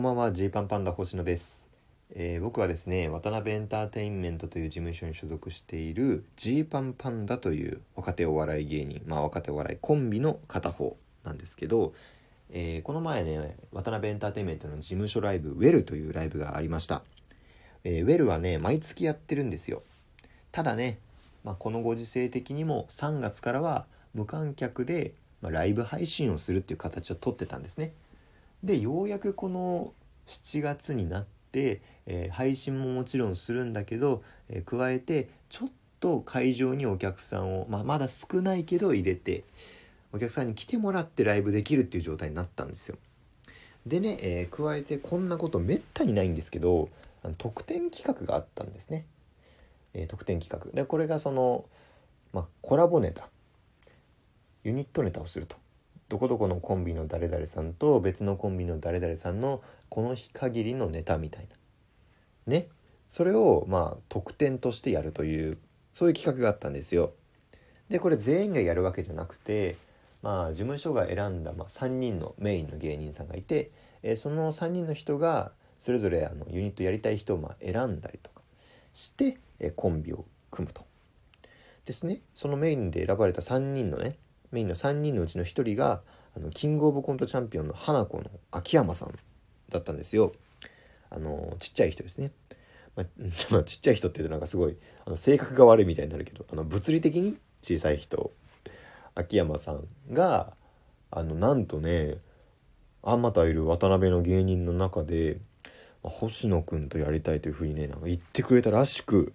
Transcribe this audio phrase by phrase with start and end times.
[0.00, 1.66] こんばんはジーパンパンダ星野です、
[2.14, 11.92] えー僕はですね渡辺エンターテインメントという事務所に所属しているジーパンパンダという若手お笑い芸人まあ若手お笑いコンビの片方なんですけど、
[12.48, 17.02] えーこの前ね渡辺エンターテインメントの事務所ライブウェルというライブがありました、
[17.84, 19.82] えーウェルはね毎月やってるんですよ。
[20.50, 20.98] ただね、
[21.44, 25.12] まあ、このご時世的にも3月からは無観客で、
[25.42, 27.92] まあ、ライブ配信をするっていう形をとってたんですね。
[28.64, 29.92] でようやくこの
[30.26, 35.68] 7月になって、えー配信ももちろんするんだけど、えー加えてちょっ
[36.00, 39.44] と会場にお客さんを、まあ、まだ少ないけど入れて
[40.12, 42.96] お客さんに来てもらってライブできるっていう状態になったんですよ。
[43.86, 46.88] でね、えー加えてこんなことめったにないんですけど
[47.22, 49.06] あの特典企画があったんですね、
[49.94, 50.70] えー特典企画。
[50.72, 51.64] でこれがその、
[52.32, 53.28] まあ、コラボネタ。
[54.62, 55.56] ユニットネタをすると。
[56.10, 61.56] どこどこのコンビの誰々さんと別のコンビの誰々さんのこの日限りのネタみたいな。
[62.52, 62.66] ね。
[63.10, 65.56] それをまあ特典としてやるという
[65.94, 67.12] そういう企画があったんですよ。
[67.88, 69.76] でこれ全員がやるわけじゃなくて
[70.20, 73.70] まあ事務所が選んだ、まあ、3人のメインの芸人さんがいて、
[74.02, 78.40] えーその3人の人がそれぞれあのユニットやりたい人をまあ選んだりとか
[78.94, 80.84] して、えーコンビを組むと。
[81.84, 82.20] ですね。
[82.34, 84.16] そのメインで選ばれた3人のね
[84.52, 86.02] メインの3人のうちの1人が
[86.36, 89.14] あのキングオブコントチャンピオンの花子の秋山さん
[89.70, 90.32] だったんですよ。
[91.10, 92.30] あのちっちゃい人ですね、
[92.94, 93.06] まあ、
[93.64, 98.32] ちっちゃい人っていうとなんかすごいあの性格が悪いみたいになるけどあの物理的に小さい人。
[99.16, 100.52] 秋山さんが
[101.10, 102.18] あのなんとね
[103.02, 105.38] あまたいる渡辺の芸人の中で
[106.02, 109.32] まあ星野くんとやりたいというふうにねなんか言ってくれたらしく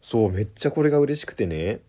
[0.00, 1.80] そうめっちゃこれが嬉しくてね。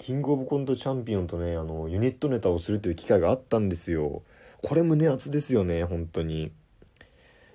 [0.00, 4.22] キングオブコントチャンピオンとねあのユニットネタをするという機会があったんですよ。
[4.62, 6.44] これ胸熱ですよね本当に。
[6.44, 6.50] い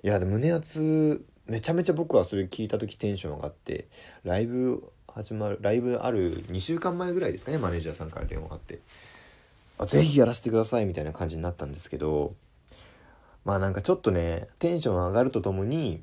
[0.06, 3.88] やで胸熱めちゃめちゃ僕はそれ聞いた時テンション上がって
[4.22, 8.78] ライブ始まるライブある2週間前ぐらいですかねマネージャーさんから電話があって。
[9.78, 12.34] あぜひやらせてくださいみたいな感じになったんですけど
[13.44, 16.00] まあなんかちょっとねテンション上がるとともに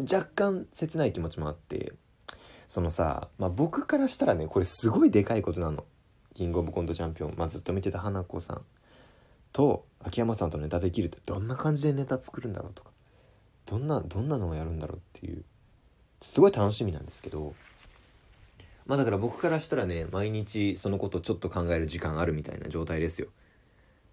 [0.00, 1.94] 若干切ない気持ちもあって。
[2.68, 5.84] そのさ、まあ、僕からしたらねこれすごいでかいことなの。
[6.34, 8.62] キングオブコントチャンピオン、まあ、ずっと見てた花子さん。
[9.52, 12.90] と秋山さんとネタできるってどんな感じでネタ作るんだろうとか。
[13.64, 15.44] どんなどんなのをやるんだろうっていう。
[16.20, 17.54] すごい楽しみなんですけど。
[18.86, 23.28] まあだから僕からしたらね毎日そのことちょっと考える時間あるみたいな状態ですよ。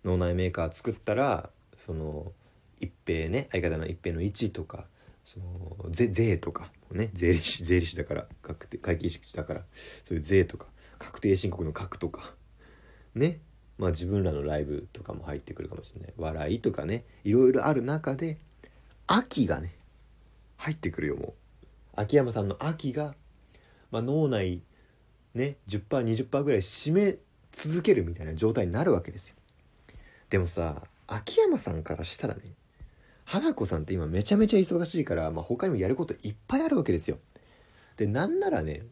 [0.04, 2.32] 脳内メーカー作ったらその
[2.80, 4.86] 一平ね相方の一平の1とか
[5.26, 9.62] その税税とかね税理士税理士だから確定会計士だから
[10.04, 10.68] そういう税とか
[11.00, 12.34] 確定申告の書くとか
[13.16, 13.40] ね。
[13.80, 16.14] まあ自分らのライブとかも入ってくるかもしれない。
[16.16, 18.38] 笑いとかねいろいろある中で
[19.08, 19.76] 秋がね
[20.58, 21.34] 入ってくるよもう。
[21.96, 23.16] 秋山さんの秋が、
[23.92, 24.62] まあ、脳内
[25.34, 27.18] ね 10%20% ぐらい占め
[27.52, 29.36] 続けるみたいな状態になるわけですよ。
[30.30, 32.42] でもさ秋山さんからしたらね
[33.26, 37.18] 花子さんって今めちゃめちゃ忙しいから、まあ、他にもやることいっぱいあるわけですよ。
[37.98, 38.84] でなんならね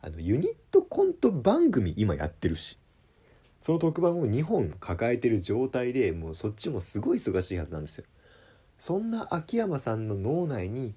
[0.00, 2.78] あのユニットコント番組今やってるし。
[3.66, 8.04] その特番を2本抱えてる状態でもうそっちもすごい忙しいはずなんですよ。
[8.78, 10.94] そんな秋山さんの脳内に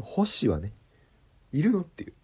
[0.00, 0.72] 星はね
[1.52, 2.14] いるのっていう。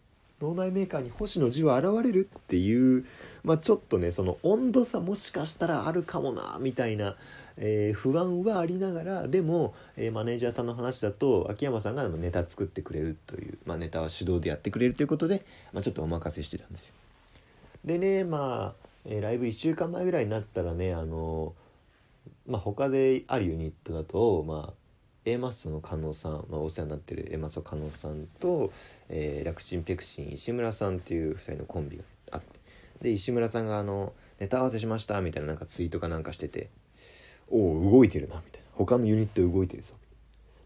[0.40, 3.04] 脳内メーカーに星の字は現れるっていう
[3.42, 7.16] まあちょっとねその温度差もしかしたらあるかもなみたいな、
[7.58, 16.94] えー不安はありながらでも、えーマネージャーさんの話だと秋山さんがネタ作ってくれるという、まあ、ネタは手動でやってくれるということで、まあ、ちょっとお任せしてたんですよ。
[17.84, 21.54] でねまあ、えーライブ1週間前ぐらいになったらねあの
[22.46, 24.74] まあ他であるユニットだとまあ
[25.24, 28.72] A マッソの加納さん、まあ、お世話になってる A マッソ加納さんと、
[29.08, 32.46] えー、楽チンペクシン石村さんっていう2人のコンビがあって
[33.02, 36.70] で石村さんがあの「ネタ合わせしました」みたいななんかツイートかなんかしてて
[37.50, 38.68] 「おお動いてるな」みたいな。
[38.74, 39.94] 他のユニット動いてるぞ。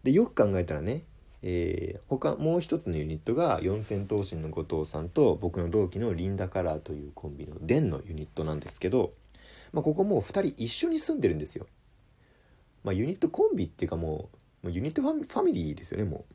[0.03, 1.03] でよく考えたらね、
[1.41, 9.13] えー他もう一つのユニットが四千頭身の後藤さんと僕の同期のリンダカラーというコンビのデンのユニットなんですけど、
[9.71, 11.65] まあ、ここもう2人一緒に住んでるんですよ。
[12.83, 14.29] まあユニットコンビっていうかも
[14.63, 16.33] うユニットファミファミリーですよねもう。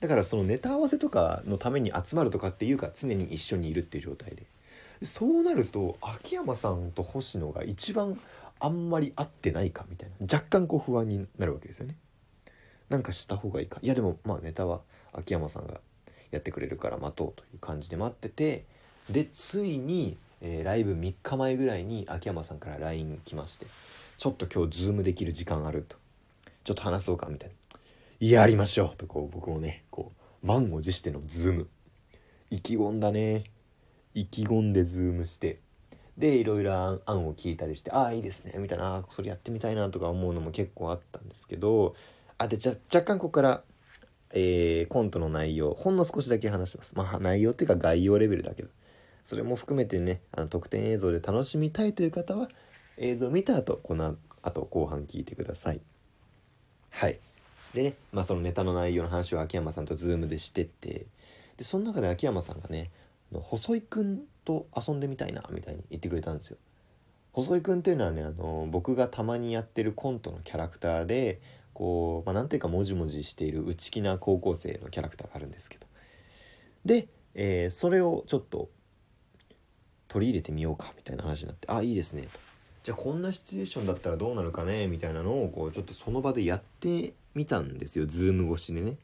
[0.00, 4.46] だからそのネタ合わせとかのために集まるとかっていうか常に一緒にいるっていう状態で
[5.04, 8.18] そうなると秋山さんと星野が一番
[8.60, 10.26] あんまり合ってないかみたいな。
[10.32, 11.96] 若干こう不安になるわけですよね。
[12.88, 13.78] なんかした方がいいか。
[13.82, 14.80] いやでもまあネタは
[15.12, 15.80] 秋山さんが
[16.30, 18.64] やってくれるから待とうという感じで待ってて
[19.08, 23.66] でついに、えーライブ3日前ぐらいに秋山さんから LINE 来まして
[24.18, 25.96] 「ちょっと今日ズームできる時間ある」と。
[26.62, 27.54] ちょっと話そうかみたいな
[28.20, 30.12] 「いやりましょう」とこう僕もねこ
[30.42, 31.68] う満を持してのズーム。
[32.50, 33.44] 意気込んだね。
[34.14, 35.60] 意気込んでズームして。
[36.18, 41.94] でいろいろ案を聞いたりして「ああいいですね」みたいな「それやってみたいな」とか思うのも結構あったんですけど
[42.38, 43.62] あでじゃ若干ここから
[44.32, 46.92] えー、コントの内容ほんの少しだけ話します。
[46.94, 48.68] まあ内容っていうか概要レベルだけど。
[49.24, 52.48] それも含めてねあの特典映像で楽しみたいという方は
[52.96, 55.80] 映像を見た後この後後半聞いてください。
[56.90, 57.18] はい。
[57.74, 61.06] でね、まあ、そのネタの内容の話を秋山さんとズームでしてって。
[61.56, 62.90] でその中で秋山さんがね
[63.38, 66.56] 細井くんと遊んでみたいなみたいに言ってくれたんですよ
[67.32, 71.40] 細井くんっていうのはねあの僕がたまにやってるコントのキャラクターで
[71.72, 75.86] こう、まあ、なんていうかもじもじしている内気な高校生のキャラクターがあるんですけど
[76.84, 78.68] で、えー、それをちょっと
[80.08, 82.40] 取り入れてみようかみたいな話になって「あいいですね」と。
[82.82, 88.96] じゃあこんなシチュエーションだったらどうなるかねみたいなのをこうちょっとその場でやってみたんですよズーム越しでね。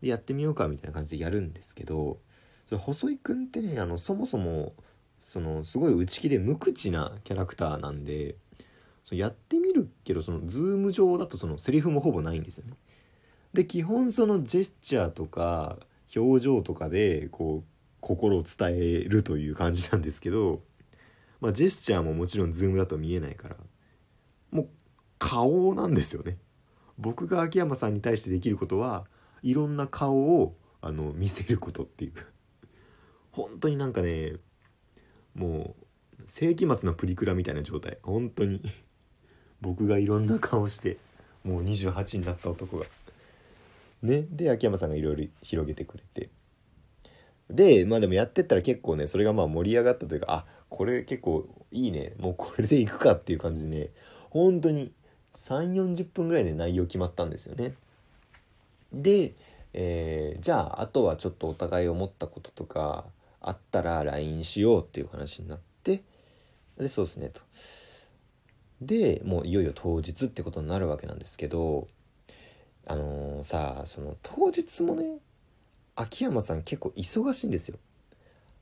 [0.00, 2.18] でやってみようかみたいな感じでやるんですけど
[2.66, 4.72] それ細井くんってねあのそもそも
[5.20, 8.36] そのすごい内気で無口なキャラクターなんで
[9.02, 12.74] そやってみるけどそのズーム上だとそのセリフもほぼないんですよね。
[13.52, 15.78] で基本そのジェスチャーとか
[16.14, 17.68] 表情とかでこう
[18.00, 20.62] 心を伝えるという感じなんですけど、
[21.40, 23.56] まあ、ジェスチャーももちろんズームだと見えないから
[24.50, 24.68] もう
[25.18, 26.38] 顔なんですよね。
[26.98, 29.06] 僕が秋山さんに対してできることは
[29.42, 32.12] いろんな顔をあの見せることっていう
[33.34, 34.34] 本当になんかね
[35.34, 37.98] もう世紀末のプリクラみたいな状態。
[38.02, 38.62] 本当に。
[39.60, 40.98] 僕がいろんな顔して
[41.42, 42.86] もう28になった男が。
[44.02, 44.26] ね。
[44.30, 46.30] で秋山さんがいろいろ広げてくれて。
[47.50, 52.14] でまあでもやってったら結構ねそれがまあ盛り上がったというかあこれ結構いいね。
[52.18, 53.90] もうこれでいくかっていう感じでね
[54.30, 54.92] 本当に
[55.34, 57.74] 3 4 0分ぐらいで内容決まったんですよね。
[58.92, 59.34] で、
[59.72, 63.06] えー、じゃああとはちょっとお互い思ったこととか
[63.46, 66.02] あったら LINE しようっていう話になって
[66.78, 67.42] でそうですねと。
[68.80, 71.86] でもういよいよ当日ってことになるわけなんですけど
[72.86, 75.18] あのー、さあその当日もね
[75.94, 77.78] 秋山さん結構忙しいんですよ。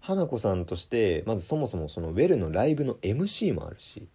[0.01, 4.09] 花子さんとしてまずそもそもそのウェルのライブの MC もあるし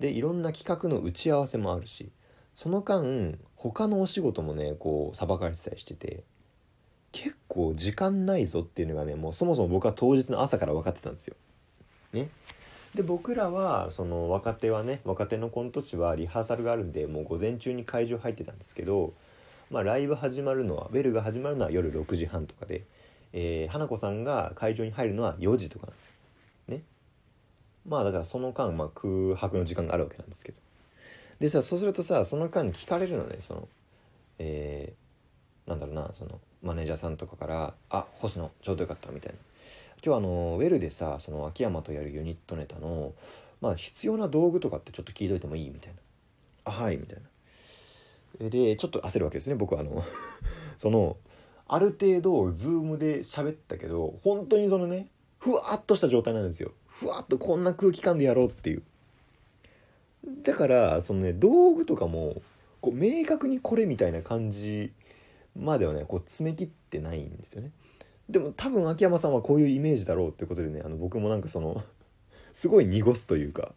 [0.00, 2.10] でいろんな企画の打ち合わせもあるし
[2.52, 6.24] その間他のお仕事もねこうさばかれてたりしてて。
[7.12, 11.36] 結構時間ないぞっていうのがねもうそもそも僕は当日の朝から分かってたんですよ。
[12.12, 12.28] ね。
[12.94, 19.12] で僕らはその若手はね若手のコント師はリハーサルがあるんでもう午前中に会場入ってたんですけど、
[19.70, 22.84] まあ、ライブ始まるのはベルが始まるのは夜6時半とかで、
[23.32, 26.12] えー、花子さんが会場に入るのは4時とかなんですよ。
[26.68, 26.82] ね。
[27.86, 30.60] まあだからその間、まあ、空白の時間があるわけなんですけど。
[31.38, 33.68] でさそうするとさその間に聞かれるのねその
[34.38, 39.38] えー、なんだろうなそのマネージャーさんとかから「あ星野ちょうどよかった」みたいな。
[40.04, 43.12] 今日あのウェルでさその秋山とやるユニットネタの
[43.60, 45.70] まあ必要な道具とかってちょっと聞いといてもいい？
[45.70, 45.98] みたいな
[46.64, 47.18] 「あはい」みたい
[48.40, 48.48] な。
[48.48, 50.02] でちょっと焦るわけですね僕はあの
[50.78, 51.16] その
[51.68, 55.08] ある程度ズームで喋ったけど本当にそのね
[55.38, 56.72] ふわっとした状態なんですよ。
[56.86, 58.82] ふわっとこんな空気感でやろうっていう。
[60.42, 62.42] だからそのね道具とかも
[62.80, 64.92] こう明確にこれみたいな感じ
[65.56, 67.70] まではねこう詰め切ってないんですよね。
[68.28, 71.82] でも多分秋山さんはこういうイメージだろうってことでねあの僕もなんかその
[72.52, 73.74] すごい濁すというか。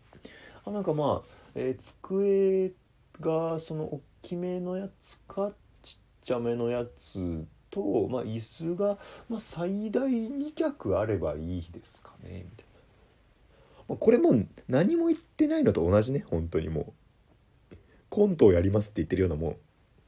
[0.65, 2.71] あなんかまあ、えー、机
[3.19, 5.51] がその大きめのやつか
[5.81, 12.65] ちっちゃめのやつと、まあ、椅子が、まあ、最大2脚あればいいですかねみたい
[13.89, 13.95] な。
[13.97, 16.93] これも何も言ってないのと同じね本当にもう。
[18.13, 19.55] コントをやりますって言ってるようなもん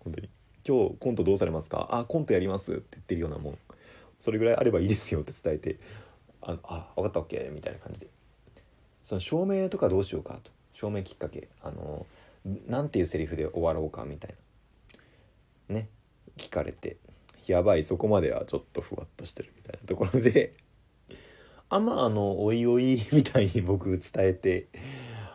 [0.02, 0.30] 本当に。
[0.68, 1.88] 今日コントどうされますか？
[1.92, 3.58] あコントやりますって言ってるようなもん。
[4.20, 5.78] それぐらいあればいいですよって伝えて
[6.42, 8.08] ああ分かった OK みたいな感じで。
[9.04, 10.52] その照明とかどうしようかと。
[10.74, 11.50] 照明きっかけ。
[11.62, 12.08] あの
[12.68, 14.34] なんていうセリフで終わろうかみたい
[15.70, 15.76] な。
[15.76, 15.90] ね。
[16.38, 16.98] 聞かれて。
[17.46, 20.52] やばいそこまではちょっとふわっとしてるみたいなところで。
[21.70, 24.68] あんまあのおいおいみたいに僕伝えて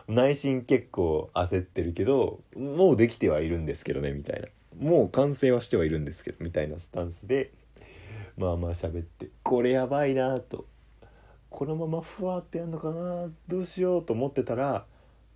[0.07, 4.47] 内心結構焦ってるけどもうできてはいるんですけどねみたいな。
[4.79, 7.51] もう完成はしてはいるんですけどみたいなスタンスで
[8.37, 10.65] まあまあ喋ってこれやばいなと。
[11.49, 14.85] このままふわってやんのかなどうしようと思ってたら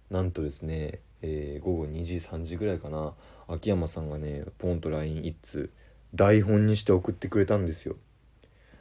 [0.09, 3.13] なんとですね、えー、午後2時3時ぐらいかな。
[3.47, 5.69] 秋山さんがねポンと LINE1 通
[6.15, 7.97] 台本にして送ってくれたんですよ。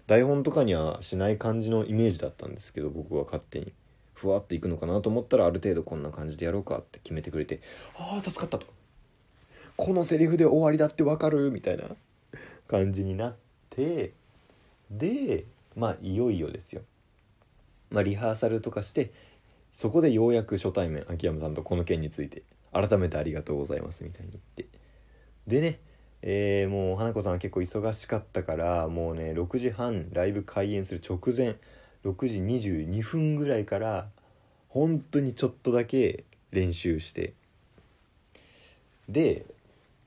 [0.06, 3.73] 台本とかにはしない感じのイメージだったんですけど僕は勝手に。
[4.14, 7.61] ふわっていくのかなと思ったらある程度こんな感じでやろうかって決めてくれて
[7.96, 8.66] ああ助かったと。
[9.76, 11.85] このセリフで終わりだってわかるみたいな
[12.69, 13.37] 感じになっ
[13.71, 14.12] て
[14.90, 15.45] で
[15.76, 16.83] まあいよいよですよ、
[17.90, 19.11] まあ、リハーサルとかして
[19.73, 24.66] そこでようやく初対面秋山さんとこの件について改めてありがとうございますみたいに言って。
[25.47, 25.78] でね
[26.26, 31.57] えー、もう花子さんは結構忙しかったからもうね6時半ライブ開演する直前
[32.02, 34.09] 6時22分ぐらいから
[34.71, 37.35] 本当にちょっとだけ練習して。
[39.09, 39.45] で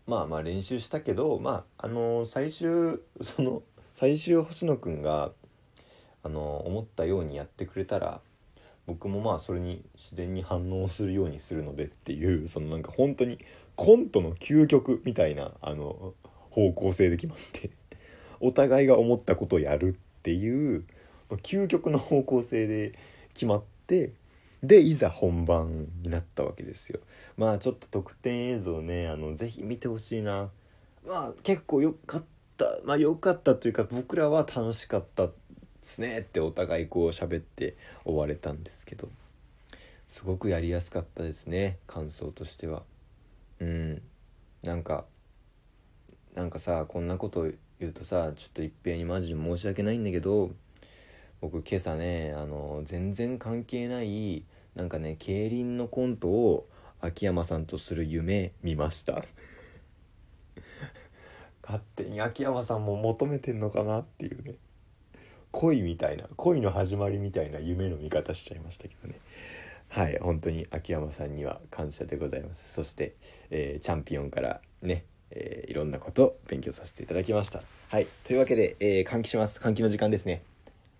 [0.08, 3.62] まあまあ練習したけどまああの、最終 その
[3.94, 5.32] 最終星野くんが
[6.24, 8.22] あの、思ったようにやってくれたら
[8.86, 13.38] 僕もまあそれに自然に反応するようにするのでっていうそのなんか本当に
[13.76, 16.14] コントの究極みたいなあの
[16.50, 17.70] 方向性で決まって
[18.40, 20.86] お互いが思ったことをやるっていう
[21.44, 22.94] 究極の方向性で
[23.34, 24.14] 決まって
[24.64, 27.00] でいざ本番になったわけですよ。
[27.38, 30.50] まあちょっと特典映像ねあのぜひ見てほしいな。
[31.06, 32.24] まあ結構良かっ
[32.58, 32.66] た。
[32.84, 35.34] まあ良かったというか僕らは楽しかったで
[35.84, 39.10] すねってお互いこう喋って終われたんですけど。
[40.08, 42.84] すごくやりやすかったですね感想としては。
[43.60, 44.02] うん。
[44.64, 45.06] なんか
[46.36, 50.52] なんかさこんなこと言うとさちょっと一平にマジで申し訳ないんだけど
[51.42, 54.44] 僕今朝ねあの全然関係ない
[54.76, 56.68] なんかね競輪のコントを
[57.00, 59.24] 秋山さんとする夢見ました。
[61.62, 64.56] 勝手に秋山さんも求めてんのかなっていうね。
[65.52, 69.20] 恋みたいな恋の始まりみたいな夢の見方しちゃいましたけどね。
[69.90, 72.74] はい本当に秋山さんには感謝でございます。
[72.74, 73.16] そして、
[73.50, 77.64] えー、チャンピオンからね、えー、いろんなことを勉強させていただきました。
[77.90, 79.60] はいというわけで、えー、換気します。
[79.60, 80.44] 換気の時間ですね。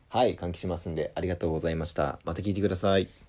[0.10, 2.20] はい換気しますんでありがとうございました。
[2.26, 3.27] また聞いてください。